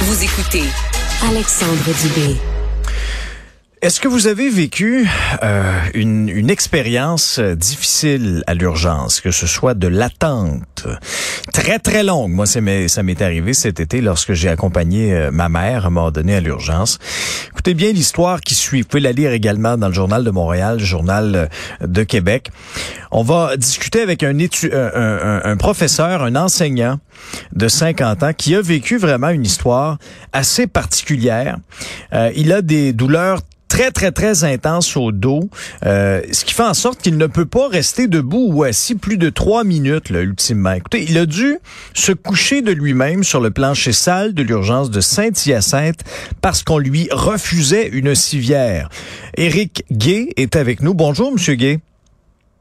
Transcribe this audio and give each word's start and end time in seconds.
Vous 0.00 0.22
écoutez 0.22 0.62
Alexandre 1.28 1.90
Dubé. 2.02 2.57
Est-ce 3.80 4.00
que 4.00 4.08
vous 4.08 4.26
avez 4.26 4.50
vécu 4.50 5.08
euh, 5.42 5.80
une, 5.94 6.28
une 6.28 6.50
expérience 6.50 7.38
euh, 7.38 7.54
difficile 7.54 8.42
à 8.48 8.54
l'urgence, 8.54 9.20
que 9.20 9.30
ce 9.30 9.46
soit 9.46 9.74
de 9.74 9.86
l'attente? 9.86 10.88
Très 11.52 11.78
très 11.78 12.02
longue 12.02 12.32
Moi, 12.32 12.46
ça 12.46 12.60
m'est 12.60 13.22
arrivé 13.22 13.54
cet 13.54 13.78
été 13.78 14.00
lorsque 14.00 14.32
j'ai 14.32 14.48
accompagné 14.48 15.14
euh, 15.14 15.30
ma 15.30 15.48
mère 15.48 15.84
à 15.84 15.86
un 15.88 15.90
moment 15.90 16.10
donné 16.10 16.34
à 16.34 16.40
l'urgence. 16.40 16.98
Écoutez 17.52 17.74
bien 17.74 17.92
l'histoire 17.92 18.40
qui 18.40 18.56
suit. 18.56 18.82
Vous 18.82 18.88
pouvez 18.88 19.00
la 19.00 19.12
lire 19.12 19.30
également 19.30 19.76
dans 19.76 19.88
le 19.88 19.94
journal 19.94 20.24
de 20.24 20.30
Montréal, 20.30 20.78
le 20.78 20.84
journal 20.84 21.48
de 21.80 22.02
Québec. 22.02 22.50
On 23.12 23.22
va 23.22 23.56
discuter 23.56 24.00
avec 24.00 24.24
un, 24.24 24.38
étu 24.38 24.72
un, 24.72 24.90
un, 24.94 25.40
un 25.44 25.56
professeur, 25.56 26.24
un 26.24 26.34
enseignant 26.34 26.98
de 27.52 27.68
50 27.68 28.22
ans 28.22 28.32
qui 28.32 28.54
a 28.54 28.60
vécu 28.60 28.98
vraiment 28.98 29.28
une 29.28 29.44
histoire 29.44 29.98
assez 30.32 30.66
particulière. 30.66 31.58
Euh, 32.12 32.30
il 32.34 32.52
a 32.52 32.62
des 32.62 32.92
douleurs 32.92 33.40
très, 33.68 33.90
très, 33.90 34.10
très 34.10 34.44
intense 34.44 34.96
au 34.96 35.12
dos, 35.12 35.48
euh, 35.84 36.22
ce 36.32 36.44
qui 36.44 36.54
fait 36.54 36.64
en 36.64 36.74
sorte 36.74 37.00
qu'il 37.00 37.16
ne 37.16 37.26
peut 37.26 37.46
pas 37.46 37.68
rester 37.68 38.08
debout 38.08 38.48
ou 38.50 38.64
assis 38.64 38.94
plus 38.94 39.18
de 39.18 39.30
trois 39.30 39.64
minutes, 39.64 40.10
là, 40.10 40.20
ultimement. 40.20 40.72
Écoutez, 40.72 41.04
il 41.08 41.18
a 41.18 41.26
dû 41.26 41.58
se 41.94 42.12
coucher 42.12 42.62
de 42.62 42.72
lui-même 42.72 43.24
sur 43.24 43.40
le 43.40 43.50
plancher 43.50 43.92
sale 43.92 44.34
de 44.34 44.42
l'urgence 44.42 44.90
de 44.90 45.00
Saint-Hyacinthe 45.00 46.00
parce 46.40 46.62
qu'on 46.62 46.78
lui 46.78 47.08
refusait 47.10 47.88
une 47.88 48.14
civière. 48.14 48.88
Éric 49.36 49.84
Gay 49.92 50.30
est 50.36 50.56
avec 50.56 50.80
nous. 50.80 50.94
Bonjour, 50.94 51.32
Monsieur 51.32 51.54
Gay. 51.54 51.80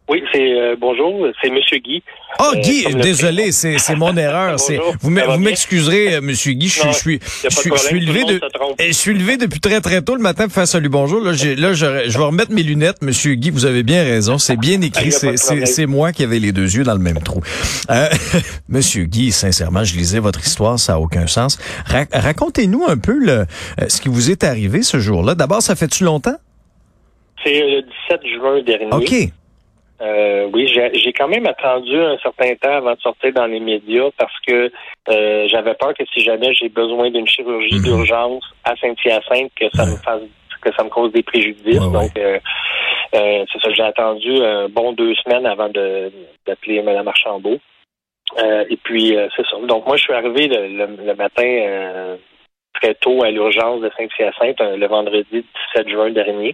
Oui, 0.10 0.24
c'est 0.32 0.54
euh, 0.54 0.78
bonjour, 0.80 1.28
c'est 1.42 1.50
Monsieur 1.50 1.80
Guy. 1.80 2.02
Oh 2.40 2.54
Guy, 2.56 2.86
désolé, 2.96 3.52
c'est 3.52 3.78
c'est 3.78 3.96
mon 3.96 4.16
erreur. 4.16 4.58
c'est 4.60 4.80
vous 5.02 5.10
m'excuserez, 5.10 6.16
euh, 6.16 6.22
Monsieur 6.22 6.54
Guy, 6.54 6.70
je, 6.70 6.80
suis 6.94 7.20
je 7.44 7.50
suis 7.50 7.72
je 7.74 7.78
suis 7.78 8.00
levé 8.00 8.24
de 8.24 8.40
je 8.80 8.92
suis 8.94 9.14
levé 9.14 9.36
depuis 9.36 9.60
très 9.60 9.82
très 9.82 10.02
tôt 10.02 10.16
le 10.16 10.22
matin 10.22 10.46
pour 10.46 10.54
faire 10.54 10.68
salut 10.68 10.88
bonjour. 10.88 11.20
Là, 11.20 11.32
là 11.32 11.74
je, 11.74 12.08
je 12.08 12.18
vais 12.18 12.24
remettre 12.24 12.54
mes 12.54 12.64
lunettes, 12.64 13.02
Monsieur 13.02 13.34
Guy. 13.34 13.50
Vous 13.50 13.66
avez 13.66 13.84
bien 13.84 14.04
raison, 14.04 14.38
c'est 14.38 14.56
bien 14.56 14.82
écrit. 14.82 15.12
C'est 15.12 15.86
moi 15.86 16.14
qui 16.14 16.24
avais 16.24 16.40
les 16.40 16.54
deux 16.54 16.74
yeux 16.78 16.86
dans 16.86 16.94
le 16.94 17.00
même 17.00 17.22
trou. 17.22 17.42
Euh, 17.90 18.08
Monsieur 18.70 19.04
Guy, 19.04 19.34
sincèrement, 19.34 19.84
je 19.84 19.98
lisais 19.98 20.20
votre 20.20 20.40
histoire, 20.40 20.80
ça 20.80 20.94
a 20.94 20.98
aucun 21.00 21.28
sens. 21.28 21.60
Racontez-nous 22.14 22.86
un 22.88 22.98
peu 22.98 23.18
le 23.20 23.46
ce 23.90 24.00
qui 24.00 24.08
vous 24.08 24.32
est 24.32 24.46
arrivé 24.46 24.84
ce 24.84 25.00
jour-là. 25.00 25.36
D'abord, 25.36 25.62
ça 25.62 25.76
fait-tu 25.76 26.06
longtemps? 26.06 26.38
C'est 27.44 27.60
le 27.60 27.82
17 27.82 28.22
juin 28.26 28.62
dernier. 28.62 28.94
Ok. 28.94 29.32
Euh, 30.00 30.48
oui, 30.54 30.68
j'ai 30.68 31.14
quand 31.14 31.28
même 31.28 31.48
attendu 31.48 31.98
un 31.98 32.18
certain 32.20 32.54
temps 32.56 32.74
avant 32.74 32.94
de 32.94 33.00
sortir 33.00 33.34
dans 33.34 33.48
les 33.48 33.60
médias 33.60 34.10
parce 34.18 34.40
que 34.46 34.72
euh, 35.10 35.48
j'avais 35.48 35.74
peur 35.74 35.94
que 35.96 36.06
si 36.14 36.22
jamais 36.22 36.54
j'ai 36.54 36.70
besoin 36.70 37.10
d'une 37.10 37.28
chirurgie 37.28 37.78
mhm. 37.78 37.84
d'urgence 37.84 38.44
à 38.64 38.76
Saint-Hyacinthe, 38.76 39.52
que 39.56 39.66
ça 39.74 39.86
me 39.86 39.98
fasse 39.98 40.22
que 40.62 40.74
ça 40.76 40.84
me 40.84 40.90
cause 40.90 41.12
des 41.12 41.24
préjudices. 41.24 41.80
Donc 41.80 42.12
euh, 42.18 42.40
euh, 43.16 43.46
c'est 43.52 43.62
ça, 43.62 43.74
j'ai 43.74 43.84
attendu 43.84 44.44
un 44.44 44.70
bon 44.70 44.94
deux 44.94 45.16
semaines 45.16 45.48
avant 45.48 45.70
d'appeler 45.70 46.82
Mme 46.84 47.08
Archambault. 47.08 47.60
et 48.70 48.78
puis 48.84 49.16
c'est 49.36 49.46
ça. 49.48 49.58
Donc 49.64 49.88
moi 49.88 49.98
je 49.98 50.04
suis 50.04 50.14
arrivé 50.14 50.48
le, 50.48 51.16
matin 51.16 52.18
très 52.76 52.94
tôt 52.96 53.24
à 53.24 53.32
l'urgence 53.32 53.82
de 53.82 53.90
Saint-Hyacinthe, 53.98 54.60
le 54.62 54.88
vendredi 54.88 55.44
17 55.74 55.90
juin 55.90 56.12
dernier. 56.12 56.54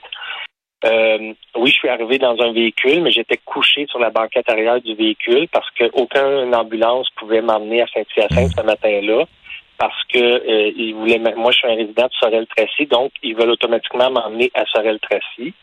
Euh, 0.86 1.34
oui, 1.56 1.70
je 1.70 1.76
suis 1.76 1.90
arrivé 1.90 2.18
dans 2.18 2.38
un 2.42 2.52
véhicule, 2.52 3.02
mais 3.02 3.12
j'étais 3.12 3.38
couché 3.38 3.86
sur 3.88 4.00
la 4.00 4.10
banquette 4.10 4.50
arrière 4.50 4.82
du 4.82 4.96
véhicule 4.96 5.48
parce 5.50 5.70
qu'aucune 5.72 6.54
ambulance 6.54 7.10
pouvait 7.16 7.42
m'emmener 7.42 7.82
à 7.82 7.88
Saint-Hyacinthe 7.88 8.52
ce 8.58 8.66
matin-là 8.66 9.26
parce 9.78 10.04
que 10.06 10.20
euh, 10.20 10.72
ils 10.76 10.94
voulaient 10.94 11.20
moi 11.36 11.52
je 11.52 11.58
suis 11.58 11.68
un 11.68 11.76
résident 11.76 12.08
de 12.08 12.14
Sorel-Tracy, 12.20 12.86
donc 12.88 13.12
ils 13.24 13.36
veulent 13.36 13.52
automatiquement 13.52 14.12
m'emmener 14.12 14.52
à 14.56 14.66
Sorel-Tracy. 14.66 15.54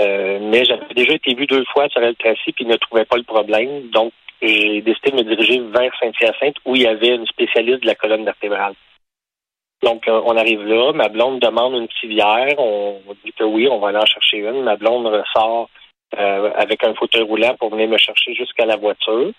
Euh, 0.00 0.38
mais 0.42 0.64
j'avais 0.64 0.94
déjà 0.94 1.12
été 1.12 1.34
vu 1.34 1.46
deux 1.46 1.64
fois 1.66 1.84
à 1.84 1.88
Sorel-Tracy 1.90 2.52
puis 2.52 2.64
ne 2.64 2.76
trouvais 2.76 3.04
pas 3.04 3.16
le 3.16 3.22
problème, 3.22 3.90
donc 3.90 4.12
j'ai 4.40 4.80
décidé 4.80 5.10
de 5.10 5.16
me 5.16 5.22
diriger 5.22 5.60
vers 5.60 5.92
Saint-Hyacinthe 6.00 6.56
où 6.64 6.74
il 6.74 6.82
y 6.82 6.86
avait 6.86 7.14
une 7.14 7.26
spécialiste 7.26 7.82
de 7.82 7.86
la 7.86 7.94
colonne 7.94 8.24
vertébrale. 8.24 8.74
Donc, 9.84 10.08
euh, 10.08 10.22
on 10.24 10.36
arrive 10.36 10.64
là, 10.64 10.92
ma 10.94 11.08
blonde 11.08 11.40
demande 11.40 11.74
une 11.74 11.88
civière, 12.00 12.58
on 12.58 13.00
dit 13.22 13.32
que 13.32 13.44
oui, 13.44 13.68
on 13.68 13.80
va 13.80 13.88
aller 13.88 13.98
en 13.98 14.06
chercher 14.06 14.38
une. 14.38 14.62
Ma 14.62 14.76
blonde 14.76 15.06
ressort 15.06 15.68
euh, 16.18 16.50
avec 16.56 16.82
un 16.84 16.94
fauteuil 16.94 17.22
roulant 17.22 17.54
pour 17.58 17.70
venir 17.70 17.88
me 17.88 17.98
chercher 17.98 18.34
jusqu'à 18.34 18.64
la 18.64 18.76
voiture. 18.76 19.32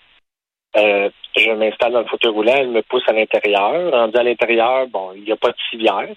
Euh, 0.76 1.10
je 1.36 1.50
m'installe 1.50 1.92
dans 1.92 2.00
le 2.00 2.06
fauteuil 2.06 2.30
roulant, 2.30 2.54
elle 2.56 2.68
me 2.68 2.82
pousse 2.82 3.02
à 3.08 3.12
l'intérieur. 3.12 3.90
Rendu 3.90 4.16
à 4.16 4.22
l'intérieur, 4.22 4.86
bon, 4.86 5.12
il 5.16 5.24
n'y 5.24 5.32
a 5.32 5.36
pas 5.36 5.50
de 5.50 5.56
civière. 5.68 6.08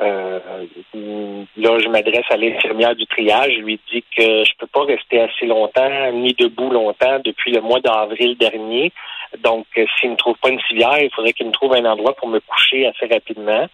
Là, 0.00 1.78
je 1.78 1.88
m'adresse 1.88 2.26
à 2.30 2.36
l'infirmière 2.36 2.96
du 2.96 3.06
triage. 3.06 3.52
Je 3.54 3.60
lui 3.60 3.78
dis 3.92 4.02
que 4.16 4.44
je 4.44 4.52
peux 4.58 4.66
pas 4.66 4.84
rester 4.84 5.20
assez 5.20 5.46
longtemps, 5.46 6.10
ni 6.12 6.32
debout 6.32 6.70
longtemps 6.70 7.20
depuis 7.24 7.52
le 7.52 7.60
mois 7.60 7.78
d'avril 7.78 8.36
dernier. 8.36 8.92
Donc, 9.42 9.66
euh, 9.76 9.84
s'il 9.98 10.10
ne 10.10 10.16
trouve 10.16 10.36
pas 10.40 10.50
une 10.50 10.60
civière, 10.68 10.98
il 11.00 11.10
faudrait 11.14 11.32
qu'il 11.32 11.46
me 11.46 11.52
trouve 11.52 11.74
un 11.74 11.84
endroit 11.84 12.14
pour 12.14 12.28
me 12.28 12.40
coucher 12.40 12.86
assez 12.86 13.12
rapidement. 13.12 13.66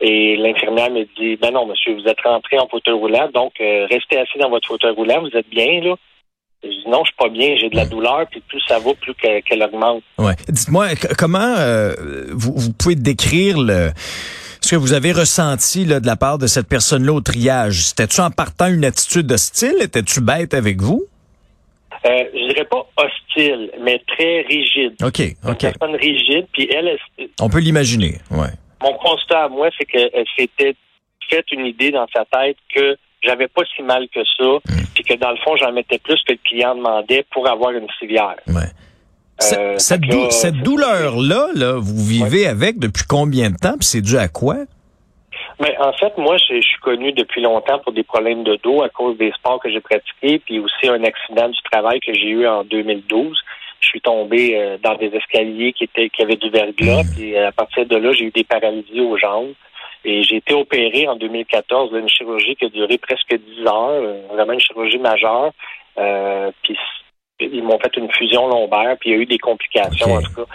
Et 0.00 0.36
l'infirmière 0.36 0.90
me 0.90 1.04
dit, 1.18 1.36
ben 1.36 1.52
non, 1.52 1.66
monsieur, 1.66 1.94
vous 1.94 2.06
êtes 2.08 2.20
rentré 2.20 2.58
en 2.58 2.68
fauteuil 2.68 2.94
roulant, 2.94 3.28
donc 3.34 3.52
euh, 3.60 3.86
restez 3.90 4.18
assis 4.18 4.38
dans 4.38 4.50
votre 4.50 4.68
fauteuil 4.68 4.92
roulant, 4.92 5.20
vous 5.20 5.36
êtes 5.36 5.48
bien, 5.48 5.80
là. 5.80 5.94
Je 6.62 6.68
dis 6.68 6.88
non, 6.88 7.02
je 7.04 7.10
suis 7.10 7.16
pas 7.16 7.28
bien, 7.28 7.56
j'ai 7.60 7.68
de 7.68 7.76
la 7.76 7.86
douleur, 7.86 8.26
puis 8.30 8.40
plus 8.40 8.60
ça 8.66 8.80
va, 8.80 8.92
plus 8.94 9.14
qu'elle 9.14 9.62
augmente. 9.62 10.02
Ouais. 10.18 10.34
Dites-moi, 10.48 10.88
comment 11.16 11.54
vous, 12.32 12.52
vous 12.56 12.72
pouvez 12.72 12.96
décrire 12.96 13.58
le 13.58 13.90
ce 14.60 14.70
que 14.70 14.76
vous 14.76 14.92
avez 14.92 15.12
ressenti 15.12 15.84
là, 15.84 16.00
de 16.00 16.06
la 16.06 16.16
part 16.16 16.38
de 16.38 16.46
cette 16.46 16.68
personne-là 16.68 17.12
au 17.12 17.20
triage? 17.20 17.86
C'était-tu 17.86 18.20
en 18.20 18.30
partant 18.30 18.66
une 18.66 18.84
attitude 18.84 19.30
hostile? 19.30 19.76
Étais-tu 19.80 20.20
bête 20.20 20.52
avec 20.52 20.80
vous? 20.80 21.04
Euh, 22.06 22.24
je 22.32 22.52
dirais 22.52 22.64
pas 22.64 22.86
hostile, 22.96 23.70
mais 23.82 24.00
très 24.06 24.42
rigide. 24.42 24.94
OK, 25.02 25.20
OK. 25.46 25.62
Une 25.62 25.72
personne 25.72 25.96
rigide, 25.96 26.46
puis 26.52 26.68
elle... 26.72 26.96
On 27.40 27.48
peut 27.48 27.58
l'imaginer, 27.58 28.18
ouais. 28.30 28.50
Mon 28.80 28.92
constat 28.94 29.44
à 29.44 29.48
moi, 29.48 29.68
c'est 29.76 29.84
qu'elle 29.84 30.24
s'était 30.36 30.74
fait 31.28 31.44
une 31.52 31.66
idée 31.66 31.90
dans 31.90 32.06
sa 32.14 32.24
tête 32.24 32.56
que 32.74 32.96
j'avais 33.22 33.48
pas 33.48 33.62
si 33.74 33.82
mal 33.82 34.06
que 34.14 34.20
ça, 34.36 34.44
hmm. 34.44 34.84
puis 34.94 35.04
que 35.04 35.14
dans 35.14 35.30
le 35.30 35.36
fond, 35.38 35.56
j'en 35.56 35.72
mettais 35.72 35.98
plus 35.98 36.22
que 36.26 36.32
le 36.32 36.38
client 36.44 36.76
demandait 36.76 37.26
pour 37.32 37.48
avoir 37.48 37.72
une 37.72 37.88
civière. 37.98 38.36
Ouais. 38.46 38.62
Euh, 39.56 39.78
cette, 39.78 40.02
cette 40.30 40.56
douleur-là, 40.62 41.48
là, 41.54 41.74
vous 41.78 42.04
vivez 42.04 42.46
avec 42.46 42.78
depuis 42.78 43.04
combien 43.08 43.50
de 43.50 43.56
temps? 43.56 43.76
Puis 43.78 43.86
c'est 43.86 44.00
dû 44.00 44.18
à 44.18 44.28
quoi? 44.28 44.56
Mais 45.60 45.76
en 45.78 45.92
fait, 45.92 46.16
moi, 46.16 46.36
je, 46.36 46.60
suis 46.60 46.78
connu 46.80 47.12
depuis 47.12 47.42
longtemps 47.42 47.78
pour 47.80 47.92
des 47.92 48.04
problèmes 48.04 48.44
de 48.44 48.56
dos 48.62 48.82
à 48.82 48.88
cause 48.88 49.16
des 49.18 49.32
sports 49.32 49.60
que 49.60 49.70
j'ai 49.70 49.80
pratiqués, 49.80 50.38
puis 50.38 50.60
aussi 50.60 50.88
un 50.88 51.02
accident 51.02 51.48
du 51.48 51.60
travail 51.70 52.00
que 52.00 52.14
j'ai 52.14 52.28
eu 52.28 52.46
en 52.46 52.62
2012. 52.64 53.36
Je 53.80 53.86
suis 53.86 54.00
tombé 54.00 54.56
euh, 54.56 54.76
dans 54.82 54.94
des 54.94 55.08
escaliers 55.14 55.72
qui 55.72 55.84
étaient 55.84 56.10
qui 56.10 56.22
avaient 56.22 56.36
du 56.36 56.50
verglas, 56.50 57.02
mmh. 57.02 57.14
puis 57.16 57.36
à 57.36 57.52
partir 57.52 57.86
de 57.86 57.96
là, 57.96 58.12
j'ai 58.12 58.26
eu 58.26 58.30
des 58.30 58.44
paralysies 58.44 59.00
aux 59.00 59.16
jambes. 59.16 59.52
Et 60.04 60.22
j'ai 60.22 60.36
été 60.36 60.54
opéré 60.54 61.08
en 61.08 61.16
2014 61.16 61.92
d'une 61.92 62.08
chirurgie 62.08 62.54
qui 62.54 62.66
a 62.66 62.68
duré 62.68 62.98
presque 62.98 63.34
10 63.34 63.66
heures, 63.66 63.90
euh, 63.90 64.22
vraiment 64.32 64.52
une 64.52 64.60
chirurgie 64.60 64.98
majeure. 64.98 65.50
Euh, 65.98 66.52
puis 66.62 66.78
ils 67.40 67.62
m'ont 67.62 67.78
fait 67.78 67.96
une 67.96 68.10
fusion 68.12 68.46
lombaire, 68.48 68.96
puis 69.00 69.10
il 69.10 69.16
y 69.16 69.18
a 69.18 69.22
eu 69.22 69.26
des 69.26 69.38
complications 69.38 70.14
en 70.14 70.22
tout 70.22 70.34
cas. 70.34 70.52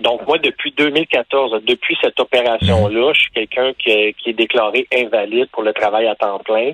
Donc 0.00 0.26
moi, 0.26 0.38
depuis 0.38 0.72
2014, 0.72 1.62
depuis 1.64 1.96
cette 2.02 2.18
opération-là, 2.18 3.12
je 3.12 3.20
suis 3.20 3.30
quelqu'un 3.30 3.72
qui, 3.74 3.90
est 3.90 4.32
déclaré 4.32 4.86
invalide 4.92 5.48
pour 5.52 5.62
le 5.62 5.72
travail 5.72 6.06
à 6.06 6.14
temps 6.14 6.40
plein. 6.40 6.72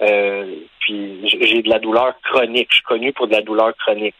Euh, 0.00 0.56
puis 0.80 1.20
j'ai 1.24 1.62
de 1.62 1.68
la 1.68 1.78
douleur 1.78 2.14
chronique. 2.22 2.68
Je 2.70 2.76
suis 2.76 2.84
connu 2.84 3.12
pour 3.12 3.26
de 3.28 3.32
la 3.32 3.42
douleur 3.42 3.74
chronique. 3.76 4.14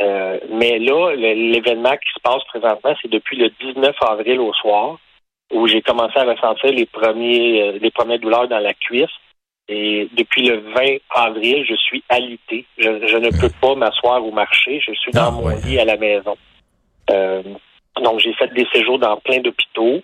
Euh, 0.00 0.38
mais 0.50 0.78
là, 0.78 1.14
l'événement 1.14 1.92
qui 1.92 2.10
se 2.14 2.20
passe 2.22 2.44
présentement, 2.44 2.94
c'est 3.00 3.10
depuis 3.10 3.36
le 3.36 3.50
19 3.60 3.94
avril 4.08 4.40
au 4.40 4.52
soir, 4.54 4.98
où 5.52 5.66
j'ai 5.68 5.82
commencé 5.82 6.18
à 6.18 6.24
ressentir 6.24 6.72
les 6.72 6.86
premiers, 6.86 7.62
euh, 7.62 7.78
les 7.80 7.90
premières 7.90 8.18
douleurs 8.18 8.48
dans 8.48 8.58
la 8.58 8.74
cuisse. 8.74 9.10
Et 9.68 10.08
depuis 10.12 10.46
le 10.46 10.58
20 10.58 10.96
avril, 11.10 11.64
je 11.68 11.74
suis 11.74 12.04
alité. 12.08 12.66
Je, 12.76 13.16
ne 13.16 13.30
peux 13.40 13.52
pas 13.60 13.74
m'asseoir 13.74 14.24
ou 14.24 14.30
marcher. 14.30 14.80
Je 14.80 14.92
suis 14.92 15.12
dans 15.12 15.28
ah, 15.28 15.30
mon 15.30 15.48
lit 15.48 15.78
à 15.78 15.84
la 15.84 15.96
maison. 15.96 16.36
Euh, 17.10 17.42
donc, 18.02 18.20
j'ai 18.20 18.32
fait 18.34 18.52
des 18.54 18.66
séjours 18.72 18.98
dans 18.98 19.16
plein 19.18 19.38
d'hôpitaux. 19.40 20.00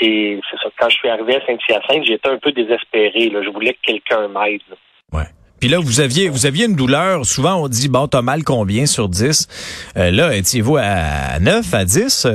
Et 0.00 0.40
c'est 0.50 0.56
ça. 0.58 0.68
Quand 0.78 0.88
je 0.88 0.96
suis 0.96 1.08
arrivé 1.08 1.36
à 1.36 1.46
Saint-Hyacinthe, 1.46 2.04
j'étais 2.04 2.28
un 2.28 2.38
peu 2.38 2.52
désespéré. 2.52 3.30
Là. 3.30 3.42
Je 3.42 3.50
voulais 3.50 3.72
que 3.74 3.80
quelqu'un 3.82 4.28
m'aide. 4.28 4.60
Ouais. 5.12 5.24
Puis 5.60 5.68
là, 5.68 5.78
vous 5.80 6.00
aviez 6.00 6.28
vous 6.28 6.46
aviez 6.46 6.66
une 6.66 6.76
douleur. 6.76 7.24
Souvent, 7.24 7.62
on 7.62 7.68
dit, 7.68 7.88
bon, 7.88 8.06
t'as 8.06 8.22
mal 8.22 8.44
combien 8.44 8.86
sur 8.86 9.08
10? 9.08 9.92
Euh, 9.96 10.10
là, 10.12 10.36
étiez-vous 10.36 10.76
à 10.76 11.40
9, 11.40 11.74
à 11.74 11.84
10? 11.84 12.28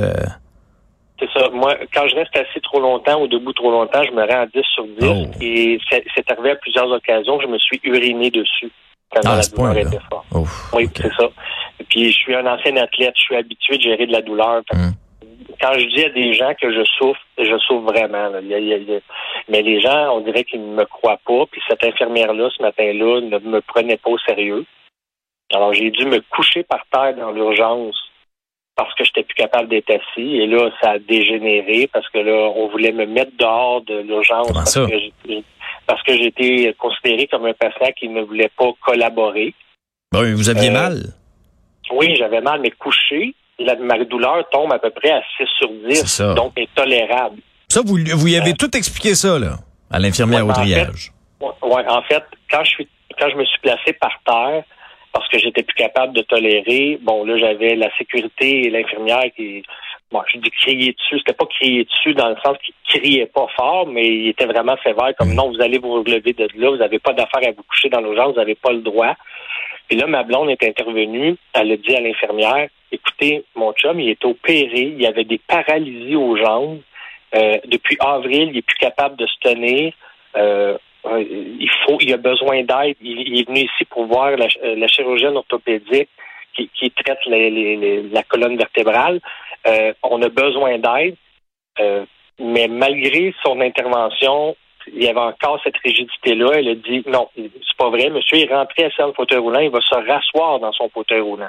C'est 1.18 1.30
ça. 1.32 1.48
Moi, 1.50 1.76
quand 1.94 2.06
je 2.08 2.16
reste 2.16 2.36
assis 2.36 2.60
trop 2.60 2.80
longtemps 2.80 3.22
ou 3.22 3.28
debout 3.28 3.52
trop 3.52 3.70
longtemps, 3.70 4.02
je 4.02 4.10
me 4.10 4.22
rends 4.22 4.42
à 4.42 4.46
10 4.46 4.62
sur 4.74 4.84
10. 5.00 5.40
Et 5.40 5.78
c'est 5.90 6.30
arrivé 6.30 6.50
à 6.50 6.56
plusieurs 6.56 6.90
occasions 6.90 7.38
que 7.38 7.44
je 7.44 7.48
me 7.48 7.58
suis 7.58 7.80
uriné 7.84 8.30
dessus 8.30 8.70
quand 9.14 9.20
ah, 9.24 9.36
la 9.36 9.46
douleur 9.46 9.78
était 9.78 9.98
forte. 10.10 10.26
oui, 10.72 10.88
c'est 10.94 11.12
ça. 11.14 11.28
Puis, 11.88 12.12
je 12.12 12.16
suis 12.16 12.34
un 12.34 12.46
ancien 12.46 12.76
athlète. 12.76 13.14
Je 13.16 13.22
suis 13.22 13.36
habitué 13.36 13.76
de 13.76 13.82
gérer 13.82 14.06
de 14.06 14.12
la 14.12 14.22
douleur. 14.22 14.62
Hum. 14.72 14.92
quand 15.60 15.72
je 15.74 15.86
dis 15.94 16.04
à 16.04 16.10
des 16.10 16.32
gens 16.34 16.52
que 16.60 16.72
je 16.72 16.84
souffre, 16.84 17.20
je 17.38 17.58
souffre 17.58 17.92
vraiment. 17.92 18.30
mais 19.48 19.62
les 19.62 19.80
gens, 19.80 20.16
on 20.16 20.20
dirait 20.20 20.44
qu'ils 20.44 20.60
ne 20.60 20.74
me 20.74 20.84
croient 20.84 21.20
pas. 21.26 21.46
Puis 21.50 21.60
cette 21.68 21.84
infirmière-là, 21.84 22.50
ce 22.56 22.62
matin-là, 22.62 23.20
ne 23.20 23.38
me 23.38 23.60
prenait 23.60 23.96
pas 23.96 24.10
au 24.10 24.18
sérieux. 24.18 24.64
Alors 25.52 25.72
j'ai 25.74 25.90
dû 25.90 26.06
me 26.06 26.20
coucher 26.30 26.62
par 26.62 26.84
terre 26.90 27.14
dans 27.16 27.30
l'urgence 27.30 27.96
parce 28.76 28.92
que 28.94 29.04
j'étais 29.04 29.22
plus 29.22 29.34
capable 29.34 29.68
d'être 29.68 29.90
assis. 29.90 30.36
Et 30.36 30.46
là, 30.46 30.70
ça 30.80 30.92
a 30.92 30.98
dégénéré 30.98 31.88
parce 31.92 32.08
que 32.08 32.18
là, 32.18 32.50
on 32.56 32.68
voulait 32.68 32.92
me 32.92 33.06
mettre 33.06 33.32
dehors 33.38 33.82
de 33.82 33.98
l'urgence 33.98 34.52
parce 35.86 36.02
que 36.02 36.16
j'étais 36.16 36.74
considéré 36.78 37.26
comme 37.26 37.46
un 37.46 37.52
patient 37.52 37.92
qui 37.98 38.08
ne 38.08 38.22
voulait 38.22 38.50
pas 38.56 38.70
collaborer. 38.84 39.54
Bon, 40.12 40.22
vous 40.34 40.48
aviez 40.48 40.70
euh, 40.70 40.72
mal. 40.72 40.94
Oui, 41.92 42.14
j'avais 42.16 42.40
mal, 42.40 42.60
mais 42.60 42.70
couché, 42.70 43.34
la, 43.58 43.76
ma 43.76 44.02
douleur 44.04 44.48
tombe 44.50 44.72
à 44.72 44.78
peu 44.78 44.90
près 44.90 45.10
à 45.10 45.22
6 45.36 45.44
sur 45.58 45.70
10, 45.88 46.22
donc 46.36 46.52
intolérable. 46.58 47.40
Ça, 47.68 47.80
vous, 47.84 47.96
vous 47.96 48.28
y 48.28 48.36
avez 48.36 48.50
euh, 48.50 48.58
tout 48.58 48.76
expliqué 48.76 49.14
ça, 49.14 49.38
là, 49.38 49.56
à 49.90 49.98
l'infirmière 49.98 50.46
au 50.46 50.52
triage. 50.52 51.12
Oui, 51.40 51.82
en 51.88 52.02
fait, 52.02 52.24
quand 52.50 52.64
je 52.64 52.70
suis 52.70 52.88
quand 53.18 53.28
je 53.30 53.36
me 53.36 53.44
suis 53.44 53.60
placé 53.60 53.92
par 53.92 54.12
terre, 54.26 54.64
parce 55.14 55.28
que 55.28 55.38
j'étais 55.38 55.62
plus 55.62 55.76
capable 55.76 56.12
de 56.12 56.22
tolérer. 56.22 56.98
Bon, 57.00 57.24
là, 57.24 57.38
j'avais 57.38 57.76
la 57.76 57.88
sécurité 57.96 58.66
et 58.66 58.70
l'infirmière 58.70 59.24
qui, 59.36 59.62
bon, 60.10 60.20
je 60.32 60.38
dis 60.38 60.50
crier 60.50 60.92
dessus. 60.92 61.18
C'était 61.18 61.34
pas 61.34 61.46
crier 61.46 61.84
dessus 61.84 62.14
dans 62.14 62.28
le 62.28 62.36
sens 62.44 62.56
qu'il 62.58 62.74
criait 63.00 63.26
pas 63.26 63.46
fort, 63.56 63.86
mais 63.86 64.06
il 64.06 64.28
était 64.28 64.46
vraiment 64.46 64.76
sévère, 64.82 65.14
comme 65.16 65.32
non, 65.32 65.52
vous 65.52 65.62
allez 65.62 65.78
vous 65.78 66.02
relever 66.02 66.32
de 66.32 66.48
là, 66.56 66.70
vous 66.70 66.76
n'avez 66.78 66.98
pas 66.98 67.12
d'affaire 67.12 67.48
à 67.48 67.52
vous 67.52 67.62
coucher 67.62 67.88
dans 67.88 68.00
l'urgence, 68.00 68.32
vous 68.32 68.40
n'avez 68.40 68.56
pas 68.56 68.72
le 68.72 68.80
droit. 68.80 69.14
Puis 69.88 69.98
là, 69.98 70.06
ma 70.06 70.22
blonde 70.22 70.50
est 70.50 70.62
intervenue, 70.62 71.36
elle 71.52 71.72
a 71.72 71.76
dit 71.76 71.94
à 71.94 72.00
l'infirmière, 72.00 72.68
écoutez, 72.90 73.44
mon 73.54 73.72
chum, 73.72 74.00
il 74.00 74.10
est 74.10 74.24
opéré, 74.24 74.94
il 74.96 75.06
avait 75.06 75.24
des 75.24 75.38
paralysies 75.38 76.16
aux 76.16 76.36
jambes. 76.36 76.80
Euh, 77.34 77.58
depuis 77.66 77.96
avril, 78.00 78.50
il 78.52 78.58
est 78.58 78.62
plus 78.62 78.78
capable 78.78 79.16
de 79.16 79.26
se 79.26 79.38
tenir. 79.40 79.92
Euh, 80.36 80.78
il 81.20 81.70
faut, 81.84 81.98
il 82.00 82.12
a 82.14 82.16
besoin 82.16 82.62
d'aide. 82.62 82.96
Il, 83.02 83.38
est 83.38 83.46
venu 83.46 83.60
ici 83.60 83.84
pour 83.90 84.06
voir 84.06 84.30
la, 84.36 84.46
la 84.62 84.88
chirurgienne 84.88 85.36
orthopédique 85.36 86.08
qui, 86.54 86.68
qui 86.68 86.90
traite 86.90 87.18
la 87.26 88.22
colonne 88.22 88.56
vertébrale. 88.56 89.20
Euh, 89.66 89.92
on 90.02 90.20
a 90.22 90.28
besoin 90.28 90.78
d'aide, 90.78 91.16
euh, 91.80 92.04
mais 92.38 92.68
malgré 92.68 93.34
son 93.42 93.60
intervention, 93.60 94.56
il 94.92 95.02
y 95.02 95.08
avait 95.08 95.18
encore 95.18 95.60
cette 95.62 95.76
rigidité-là. 95.78 96.52
Elle 96.54 96.68
a 96.68 96.74
dit 96.74 97.02
non, 97.06 97.28
c'est 97.36 97.76
pas 97.78 97.90
vrai. 97.90 98.10
Monsieur 98.10 98.38
est 98.38 98.52
rentré 98.52 98.84
à 98.84 98.88
dans 98.98 99.08
le 99.08 99.12
fauteuil 99.12 99.38
roulant, 99.38 99.60
il 99.60 99.70
va 99.70 99.80
se 99.80 99.94
rasseoir 99.94 100.60
dans 100.60 100.72
son 100.72 100.88
fauteuil 100.88 101.20
roulant. 101.20 101.48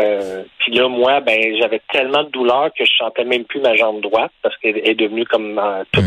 Euh, 0.00 0.44
puis 0.58 0.72
là, 0.72 0.88
moi, 0.88 1.20
ben, 1.20 1.56
j'avais 1.60 1.80
tellement 1.92 2.22
de 2.22 2.30
douleur 2.30 2.70
que 2.76 2.84
je 2.84 2.92
sentais 2.96 3.24
même 3.24 3.44
plus 3.44 3.60
ma 3.60 3.74
jambe 3.74 4.00
droite 4.00 4.32
parce 4.42 4.56
qu'elle 4.58 4.86
est 4.86 4.94
devenue 4.94 5.24
comme 5.24 5.58
euh, 5.58 5.82
tout 5.92 6.02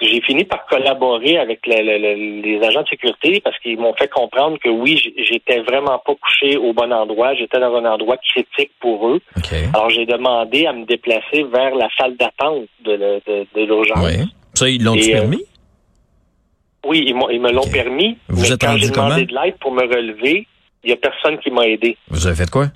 J'ai 0.00 0.20
fini 0.22 0.44
par 0.44 0.66
collaborer 0.66 1.38
avec 1.38 1.66
les 1.66 2.60
agents 2.62 2.82
de 2.82 2.88
sécurité 2.88 3.40
parce 3.42 3.58
qu'ils 3.58 3.78
m'ont 3.78 3.94
fait 3.94 4.08
comprendre 4.08 4.58
que 4.62 4.68
oui, 4.68 5.00
j'étais 5.16 5.60
vraiment 5.60 5.98
pas 5.98 6.14
couché 6.14 6.56
au 6.56 6.72
bon 6.72 6.92
endroit, 6.92 7.34
j'étais 7.34 7.60
dans 7.60 7.74
un 7.74 7.84
endroit 7.84 8.16
critique 8.16 8.72
pour 8.80 9.08
eux. 9.08 9.20
Alors 9.74 9.90
j'ai 9.90 10.06
demandé 10.06 10.66
à 10.66 10.72
me 10.72 10.84
déplacer 10.84 11.44
vers 11.44 11.74
la 11.74 11.88
salle 11.98 12.16
d'attente 12.16 12.66
de, 12.84 13.20
l'urgence. 13.54 14.04
Oui. 14.04 14.24
Ça, 14.54 14.68
ils 14.68 14.82
l'ont 14.82 14.96
euh, 14.96 15.12
permis? 15.12 15.44
oui, 16.86 17.04
ils, 17.06 17.14
me 17.14 17.52
l'ont 17.52 17.70
permis. 17.70 18.18
Vous 18.28 18.42
mais 18.42 18.52
êtes 18.52 18.60
quand 18.60 18.76
j'ai 18.76 18.90
demandé 18.90 19.26
de 19.26 19.34
l'aide 19.34 19.56
pour 19.60 19.72
me 19.72 19.82
relever, 19.82 20.46
il 20.84 20.90
y 20.90 20.92
a 20.92 20.96
personne 20.96 21.38
qui 21.38 21.50
m'a 21.50 21.66
aidé. 21.66 21.96
Vous 22.08 22.26
avez 22.26 22.36
fait 22.36 22.50
quoi? 22.50 22.66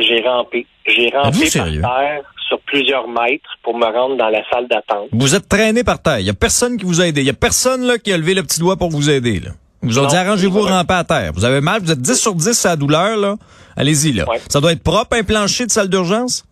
j'ai 0.00 0.20
rampé. 0.20 0.66
J'ai 0.86 1.10
rampé 1.10 1.48
par 1.54 1.98
terre 1.98 2.22
sur 2.48 2.60
plusieurs 2.60 3.08
mètres 3.08 3.58
pour 3.62 3.76
me 3.76 3.86
rendre 3.86 4.16
dans 4.16 4.28
la 4.28 4.42
salle 4.50 4.68
d'attente. 4.68 5.08
Vous 5.12 5.34
êtes 5.34 5.48
traîné 5.48 5.84
par 5.84 6.00
terre. 6.00 6.20
Il 6.20 6.24
n'y 6.24 6.30
a 6.30 6.34
personne 6.34 6.76
qui 6.76 6.84
vous 6.84 7.00
a 7.00 7.06
aidé. 7.06 7.20
Il 7.20 7.24
n'y 7.24 7.30
a 7.30 7.34
personne 7.34 7.82
là 7.82 7.98
qui 7.98 8.12
a 8.12 8.16
levé 8.16 8.34
le 8.34 8.42
petit 8.42 8.60
doigt 8.60 8.76
pour 8.76 8.90
vous 8.90 9.10
aider. 9.10 9.40
Là. 9.40 9.50
Vous 9.82 9.98
ont 9.98 10.06
dit 10.06 10.16
arrangez-vous 10.16 10.60
ramper 10.60 10.94
à 10.94 11.04
terre. 11.04 11.32
Vous 11.34 11.44
avez 11.44 11.60
mal, 11.60 11.80
vous 11.80 11.92
êtes 11.92 12.00
10 12.00 12.20
sur 12.20 12.34
10 12.34 12.66
à 12.66 12.70
la 12.70 12.76
douleur. 12.76 13.16
là. 13.16 13.36
Allez-y. 13.76 14.12
là. 14.12 14.24
Ça 14.48 14.60
doit 14.60 14.72
être 14.72 14.82
propre, 14.82 15.16
un 15.16 15.22
plancher 15.22 15.66
de 15.66 15.70
salle 15.70 15.88
d'urgence? 15.88 16.44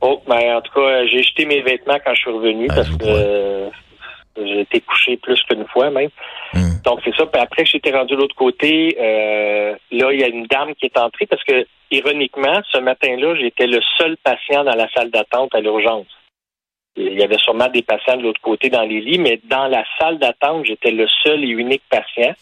Oh, 0.00 0.20
ben, 0.28 0.56
en 0.56 0.60
tout 0.60 0.72
cas, 0.74 1.06
j'ai 1.06 1.22
jeté 1.22 1.46
mes 1.46 1.62
vêtements 1.62 1.98
quand 2.04 2.14
je 2.14 2.20
suis 2.20 2.30
revenu 2.30 2.66
ah, 2.70 2.74
parce 2.74 2.88
que 2.90 3.70
j'ai 4.36 4.60
été 4.60 4.80
couché 4.80 5.16
plus 5.16 5.40
qu'une 5.48 5.66
fois 5.72 5.90
même. 5.90 6.10
Hmm. 6.52 6.82
Donc 6.84 7.00
c'est 7.04 7.14
ça. 7.14 7.26
Puis 7.26 7.40
après, 7.40 7.64
j'étais 7.64 7.90
rendu 7.90 8.14
de 8.14 8.20
l'autre 8.20 8.34
côté. 8.34 8.96
Euh, 9.00 9.74
là, 9.90 10.12
il 10.12 10.20
y 10.20 10.24
a 10.24 10.28
une 10.28 10.46
dame 10.46 10.74
qui 10.74 10.86
est 10.86 10.98
entrée 10.98 11.26
parce 11.26 11.42
que, 11.44 11.66
ironiquement, 11.90 12.60
ce 12.70 12.78
matin-là, 12.78 13.34
j'étais 13.36 13.66
le 13.66 13.80
seul 13.98 14.16
patient 14.18 14.64
dans 14.64 14.74
la 14.74 14.88
salle 14.92 15.10
d'attente 15.10 15.54
à 15.54 15.60
l'urgence. 15.60 16.06
Il 16.96 17.18
y 17.18 17.22
avait 17.22 17.38
sûrement 17.38 17.68
des 17.68 17.82
patients 17.82 18.16
de 18.16 18.22
l'autre 18.22 18.40
côté 18.40 18.70
dans 18.70 18.82
les 18.82 19.00
lits, 19.00 19.18
mais 19.18 19.38
dans 19.44 19.66
la 19.66 19.84
salle 19.98 20.18
d'attente, 20.18 20.64
j'étais 20.64 20.90
le 20.90 21.06
seul 21.22 21.44
et 21.44 21.48
unique 21.48 21.82
patient. 21.90 22.34